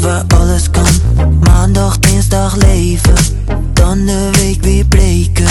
waar 0.00 0.24
alles 0.38 0.70
kan. 0.70 0.86
Maandag, 1.40 1.98
dinsdag 1.98 2.56
leven, 2.56 3.14
dan 3.72 4.06
de 4.06 4.30
week 4.32 4.62
weer 4.62 4.84
breken. 4.84 5.46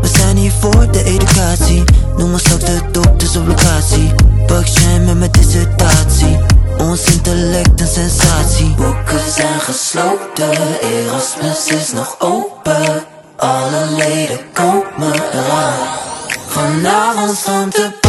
We 0.00 0.08
zijn 0.08 0.36
hier 0.36 0.52
voor 0.60 0.92
de 0.92 1.04
educatie. 1.04 1.84
Noem 2.16 2.32
ons 2.32 2.42
straks 2.42 2.64
de 2.64 2.80
dokters 2.90 3.36
op 3.36 3.46
locatie. 3.46 4.14
Pak 4.46 4.66
met 5.04 5.18
mijn 5.18 5.30
dissertatie. 5.30 6.38
Ons 6.78 7.04
intellect 7.04 7.80
een 7.80 7.86
sensatie. 7.86 8.74
Boeken 8.74 9.32
zijn 9.34 9.60
gesloten, 9.60 10.80
Erasmus 10.80 11.66
is 11.66 11.92
nog 11.92 12.16
open. 12.18 13.04
Alle 13.36 13.86
leden 13.96 14.38
komen 14.52 15.12
eraan. 15.32 15.74
Vanavond 16.46 17.36
stond 17.36 17.74
de 17.74 18.01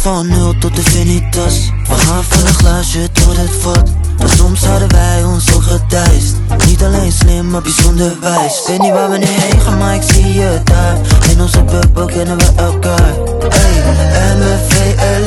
van 0.00 0.28
nul 0.28 0.54
tot 0.58 0.76
de 0.76 0.82
finitas 0.82 1.70
We 1.88 1.94
gaan 1.94 2.24
van 2.24 2.46
een 2.46 2.54
glaasje 2.54 3.12
tot 3.12 3.36
het 3.36 3.50
vat. 3.60 3.90
Maar 4.18 4.28
soms 4.28 4.64
hadden 4.64 4.88
wij 4.88 5.24
ons 5.24 5.54
ook 5.54 5.62
gedijst. 5.62 6.36
Niet 6.66 6.82
alleen 6.82 7.12
slim, 7.12 7.50
maar 7.50 7.62
bijzonder 7.62 8.16
wijs. 8.20 8.62
Weet 8.66 8.80
niet 8.80 8.92
waar 8.92 9.10
we 9.10 9.18
nu 9.18 9.26
heen 9.26 9.60
gaan, 9.60 9.78
maar 9.78 9.94
ik 9.94 10.02
zie 10.02 10.32
je 10.32 10.60
daar. 10.64 10.96
In 11.30 11.40
onze 11.40 11.62
bubbel 11.62 12.06
kennen 12.06 12.36
we 12.36 12.52
elkaar. 12.56 13.14
Hey, 13.48 14.36
MFVR 14.36 15.18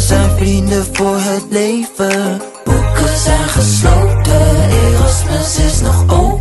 zijn 0.00 0.30
vrienden 0.36 0.86
voor 0.92 1.16
het 1.18 1.44
leven. 1.50 2.40
Boeken 2.64 3.18
zijn 3.24 3.48
gesloten, 3.48 4.70
Erasmus 4.70 5.56
is 5.56 5.80
nog 5.80 6.04
open 6.08 6.31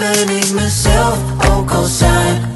ben 0.00 0.36
ik 0.36 0.52
mezelf, 0.52 1.18
ook 1.50 1.70
al 1.70 1.84
zijn 1.84 2.49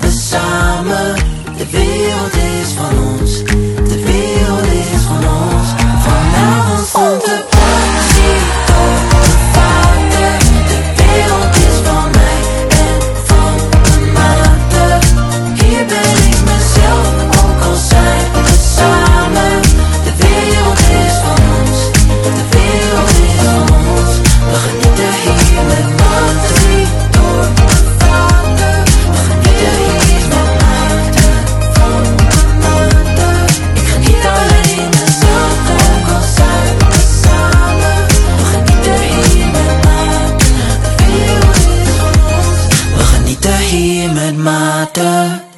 matter. 44.45 45.54